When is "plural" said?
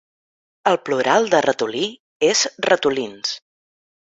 0.87-1.27